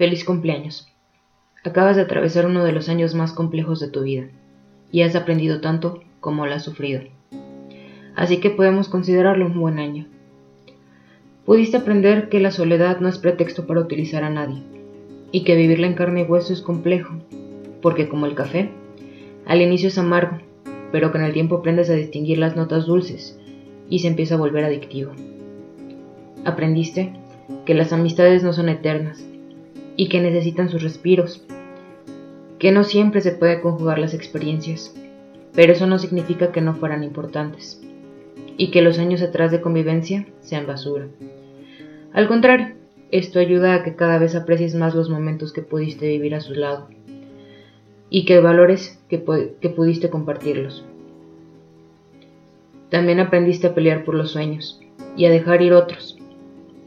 Feliz 0.00 0.24
cumpleaños. 0.24 0.88
Acabas 1.62 1.94
de 1.94 2.00
atravesar 2.00 2.46
uno 2.46 2.64
de 2.64 2.72
los 2.72 2.88
años 2.88 3.14
más 3.14 3.34
complejos 3.34 3.80
de 3.80 3.88
tu 3.88 4.00
vida 4.00 4.28
y 4.90 5.02
has 5.02 5.14
aprendido 5.14 5.60
tanto 5.60 6.00
como 6.20 6.46
lo 6.46 6.54
has 6.54 6.62
sufrido. 6.62 7.02
Así 8.16 8.38
que 8.38 8.48
podemos 8.48 8.88
considerarlo 8.88 9.44
un 9.44 9.60
buen 9.60 9.78
año. 9.78 10.06
Pudiste 11.44 11.76
aprender 11.76 12.30
que 12.30 12.40
la 12.40 12.50
soledad 12.50 13.00
no 13.00 13.08
es 13.08 13.18
pretexto 13.18 13.66
para 13.66 13.80
utilizar 13.80 14.24
a 14.24 14.30
nadie 14.30 14.62
y 15.32 15.44
que 15.44 15.54
vivirla 15.54 15.86
en 15.86 15.92
carne 15.92 16.22
y 16.22 16.24
hueso 16.24 16.54
es 16.54 16.62
complejo, 16.62 17.16
porque 17.82 18.08
como 18.08 18.24
el 18.24 18.34
café, 18.34 18.70
al 19.44 19.60
inicio 19.60 19.88
es 19.88 19.98
amargo, 19.98 20.38
pero 20.92 21.12
con 21.12 21.22
el 21.22 21.34
tiempo 21.34 21.56
aprendes 21.56 21.90
a 21.90 21.94
distinguir 21.94 22.38
las 22.38 22.56
notas 22.56 22.86
dulces 22.86 23.38
y 23.90 23.98
se 23.98 24.08
empieza 24.08 24.36
a 24.36 24.38
volver 24.38 24.64
adictivo. 24.64 25.12
Aprendiste 26.46 27.12
que 27.66 27.74
las 27.74 27.92
amistades 27.92 28.42
no 28.42 28.54
son 28.54 28.70
eternas 28.70 29.22
y 30.00 30.08
que 30.08 30.18
necesitan 30.18 30.70
sus 30.70 30.82
respiros, 30.82 31.44
que 32.58 32.72
no 32.72 32.84
siempre 32.84 33.20
se 33.20 33.32
puede 33.32 33.60
conjugar 33.60 33.98
las 33.98 34.14
experiencias, 34.14 34.94
pero 35.52 35.74
eso 35.74 35.86
no 35.86 35.98
significa 35.98 36.52
que 36.52 36.62
no 36.62 36.72
fueran 36.72 37.04
importantes 37.04 37.82
y 38.56 38.70
que 38.70 38.80
los 38.80 38.98
años 38.98 39.20
atrás 39.20 39.50
de 39.50 39.60
convivencia 39.60 40.26
sean 40.40 40.66
basura. 40.66 41.08
Al 42.14 42.28
contrario, 42.28 42.76
esto 43.10 43.40
ayuda 43.40 43.74
a 43.74 43.84
que 43.84 43.94
cada 43.94 44.16
vez 44.16 44.34
aprecies 44.34 44.74
más 44.74 44.94
los 44.94 45.10
momentos 45.10 45.52
que 45.52 45.60
pudiste 45.60 46.08
vivir 46.08 46.34
a 46.34 46.40
su 46.40 46.54
lado 46.54 46.88
y 48.08 48.24
que 48.24 48.40
valores 48.40 48.98
que, 49.10 49.22
que 49.60 49.68
pudiste 49.68 50.08
compartirlos. 50.08 50.82
También 52.88 53.20
aprendiste 53.20 53.66
a 53.66 53.74
pelear 53.74 54.04
por 54.04 54.14
los 54.14 54.30
sueños 54.30 54.80
y 55.14 55.26
a 55.26 55.30
dejar 55.30 55.60
ir 55.60 55.74
otros. 55.74 56.16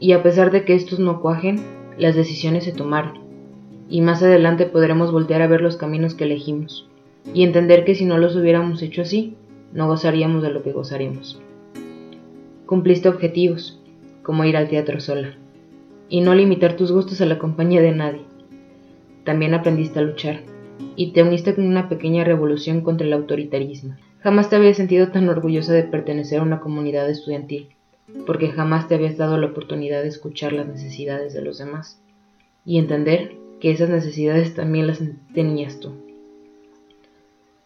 Y 0.00 0.14
a 0.14 0.22
pesar 0.24 0.50
de 0.50 0.64
que 0.64 0.74
estos 0.74 0.98
no 0.98 1.20
cuajen, 1.20 1.83
las 1.98 2.14
decisiones 2.14 2.64
se 2.64 2.72
tomaron. 2.72 3.24
Y 3.88 4.00
más 4.00 4.22
adelante 4.22 4.66
podremos 4.66 5.12
voltear 5.12 5.42
a 5.42 5.46
ver 5.46 5.60
los 5.60 5.76
caminos 5.76 6.14
que 6.14 6.24
elegimos 6.24 6.88
y 7.32 7.42
entender 7.42 7.84
que 7.84 7.94
si 7.94 8.04
no 8.04 8.18
los 8.18 8.36
hubiéramos 8.36 8.82
hecho 8.82 9.02
así, 9.02 9.36
no 9.72 9.86
gozaríamos 9.86 10.42
de 10.42 10.50
lo 10.50 10.62
que 10.62 10.72
gozaremos. 10.72 11.40
Cumpliste 12.66 13.08
objetivos, 13.08 13.80
como 14.22 14.44
ir 14.44 14.56
al 14.56 14.68
teatro 14.68 15.00
sola, 15.00 15.34
y 16.08 16.20
no 16.20 16.34
limitar 16.34 16.76
tus 16.76 16.92
gustos 16.92 17.20
a 17.20 17.26
la 17.26 17.38
compañía 17.38 17.80
de 17.82 17.92
nadie. 17.92 18.22
También 19.24 19.54
aprendiste 19.54 19.98
a 19.98 20.02
luchar, 20.02 20.40
y 20.96 21.12
te 21.12 21.22
uniste 21.22 21.54
con 21.54 21.66
una 21.66 21.88
pequeña 21.88 22.24
revolución 22.24 22.82
contra 22.82 23.06
el 23.06 23.12
autoritarismo. 23.12 23.96
Jamás 24.20 24.48
te 24.48 24.56
habías 24.56 24.76
sentido 24.76 25.08
tan 25.08 25.28
orgullosa 25.28 25.72
de 25.72 25.82
pertenecer 25.82 26.40
a 26.40 26.42
una 26.42 26.60
comunidad 26.60 27.08
estudiantil, 27.08 27.68
porque 28.26 28.50
jamás 28.50 28.88
te 28.88 28.94
habías 28.94 29.16
dado 29.16 29.38
la 29.38 29.46
oportunidad 29.46 30.02
de 30.02 30.08
escuchar 30.08 30.52
las 30.52 30.66
necesidades 30.66 31.32
de 31.32 31.42
los 31.42 31.58
demás 31.58 32.00
y 32.64 32.78
entender 32.78 33.36
que 33.60 33.70
esas 33.70 33.90
necesidades 33.90 34.54
también 34.54 34.86
las 34.86 35.00
tenías 35.32 35.80
tú. 35.80 35.92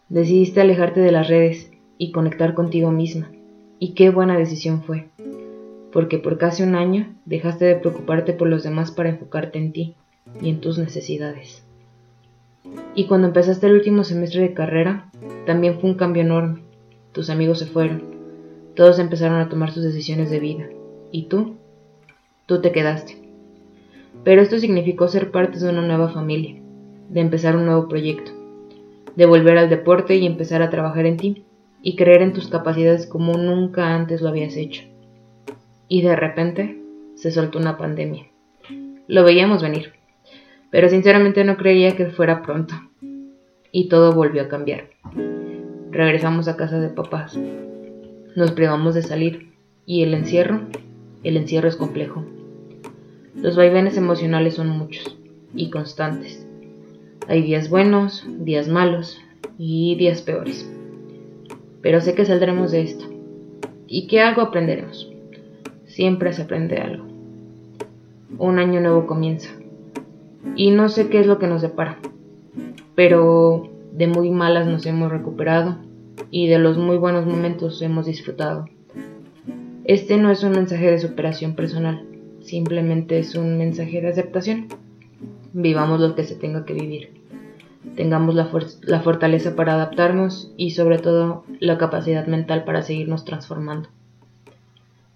Decidiste 0.09 0.61
alejarte 0.61 1.01
de 1.01 1.11
las 1.11 1.27
redes 1.27 1.71
y 1.97 2.11
conectar 2.11 2.53
contigo 2.53 2.91
misma, 2.91 3.29
y 3.79 3.93
qué 3.93 4.09
buena 4.09 4.37
decisión 4.37 4.81
fue, 4.81 5.07
porque 5.91 6.17
por 6.17 6.37
casi 6.37 6.63
un 6.63 6.75
año 6.75 7.13
dejaste 7.25 7.65
de 7.65 7.75
preocuparte 7.75 8.33
por 8.33 8.47
los 8.47 8.63
demás 8.63 8.91
para 8.91 9.09
enfocarte 9.09 9.59
en 9.59 9.71
ti 9.71 9.95
y 10.41 10.49
en 10.49 10.61
tus 10.61 10.77
necesidades. 10.77 11.63
Y 12.95 13.05
cuando 13.05 13.27
empezaste 13.27 13.67
el 13.67 13.73
último 13.73 14.03
semestre 14.03 14.41
de 14.41 14.53
carrera, 14.53 15.09
también 15.45 15.79
fue 15.79 15.89
un 15.89 15.95
cambio 15.95 16.23
enorme. 16.23 16.61
Tus 17.11 17.29
amigos 17.29 17.59
se 17.59 17.65
fueron, 17.65 18.18
todos 18.79 18.97
empezaron 18.97 19.41
a 19.41 19.49
tomar 19.49 19.73
sus 19.73 19.83
decisiones 19.83 20.29
de 20.29 20.39
vida. 20.39 20.69
¿Y 21.11 21.23
tú? 21.23 21.57
Tú 22.45 22.61
te 22.61 22.71
quedaste. 22.71 23.17
Pero 24.23 24.41
esto 24.41 24.57
significó 24.57 25.09
ser 25.09 25.31
parte 25.31 25.59
de 25.59 25.67
una 25.67 25.81
nueva 25.81 26.07
familia, 26.07 26.55
de 27.09 27.19
empezar 27.19 27.57
un 27.57 27.65
nuevo 27.65 27.89
proyecto, 27.89 28.31
de 29.17 29.25
volver 29.25 29.57
al 29.57 29.69
deporte 29.69 30.15
y 30.15 30.25
empezar 30.25 30.61
a 30.61 30.69
trabajar 30.69 31.05
en 31.07 31.17
ti 31.17 31.43
y 31.81 31.97
creer 31.97 32.21
en 32.21 32.31
tus 32.31 32.47
capacidades 32.47 33.05
como 33.05 33.33
nunca 33.33 33.93
antes 33.93 34.21
lo 34.21 34.29
habías 34.29 34.55
hecho. 34.55 34.83
Y 35.89 36.01
de 36.01 36.15
repente 36.15 36.81
se 37.15 37.31
soltó 37.31 37.59
una 37.59 37.77
pandemia. 37.77 38.27
Lo 39.07 39.25
veíamos 39.25 39.61
venir 39.61 39.91
pero 40.71 40.87
sinceramente 40.87 41.43
no 41.43 41.57
creía 41.57 41.97
que 41.97 42.05
fuera 42.05 42.43
pronto. 42.43 42.75
Y 43.71 43.89
todo 43.89 44.13
volvió 44.13 44.43
a 44.43 44.47
cambiar. 44.47 44.91
Regresamos 45.91 46.47
a 46.47 46.55
casa 46.55 46.79
de 46.79 46.89
papás. 46.89 47.37
Nos 48.39 48.51
privamos 48.51 48.95
de 48.95 49.01
salir. 49.01 49.51
Y 49.85 50.01
el 50.01 50.13
encierro, 50.13 50.61
el 51.25 51.35
encierro 51.35 51.67
es 51.67 51.75
complejo. 51.75 52.23
Los 53.35 53.57
vaivenes 53.57 53.97
emocionales 53.97 54.53
son 54.53 54.69
muchos 54.69 55.19
y 55.53 55.69
constantes. 55.69 56.47
Hay 57.27 57.41
días 57.41 57.69
buenos, 57.69 58.25
días 58.39 58.69
malos 58.69 59.19
y 59.57 59.97
días 59.97 60.21
peores. 60.21 60.71
Pero 61.81 61.99
sé 61.99 62.15
que 62.15 62.23
saldremos 62.23 62.71
de 62.71 62.83
esto 62.83 63.09
y 63.87 64.07
que 64.07 64.21
algo 64.21 64.41
aprenderemos. 64.41 65.11
Siempre 65.87 66.31
se 66.31 66.43
aprende 66.43 66.77
algo. 66.77 67.07
Un 68.37 68.57
año 68.57 68.79
nuevo 68.79 69.05
comienza 69.05 69.49
y 70.55 70.71
no 70.71 70.87
sé 70.87 71.09
qué 71.09 71.19
es 71.19 71.27
lo 71.27 71.39
que 71.39 71.47
nos 71.47 71.59
separa, 71.59 71.99
pero 72.95 73.69
de 73.91 74.07
muy 74.07 74.29
malas 74.29 74.65
nos 74.65 74.85
hemos 74.85 75.11
recuperado 75.11 75.88
y 76.31 76.47
de 76.47 76.59
los 76.59 76.77
muy 76.77 76.97
buenos 76.97 77.25
momentos 77.25 77.81
hemos 77.81 78.05
disfrutado. 78.05 78.65
Este 79.85 80.17
no 80.17 80.31
es 80.31 80.43
un 80.43 80.51
mensaje 80.51 80.91
de 80.91 80.99
superación 80.99 81.55
personal, 81.55 82.05
simplemente 82.41 83.19
es 83.19 83.35
un 83.35 83.57
mensaje 83.57 84.01
de 84.01 84.09
aceptación. 84.09 84.67
Vivamos 85.53 85.99
lo 85.99 86.15
que 86.15 86.23
se 86.23 86.35
tenga 86.35 86.65
que 86.65 86.73
vivir. 86.73 87.13
Tengamos 87.95 88.35
la, 88.35 88.49
la 88.83 89.01
fortaleza 89.01 89.55
para 89.55 89.73
adaptarnos 89.73 90.53
y 90.57 90.71
sobre 90.71 90.99
todo 90.99 91.43
la 91.59 91.77
capacidad 91.77 92.27
mental 92.27 92.63
para 92.65 92.83
seguirnos 92.83 93.25
transformando. 93.25 93.89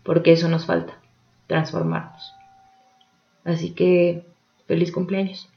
Porque 0.04 0.34
eso 0.34 0.50
nos 0.50 0.66
falta, 0.66 0.98
transformarnos. 1.48 2.34
Así 3.46 3.72
que 3.72 4.26
Feliz 4.68 4.92
cumpleaños. 4.92 5.50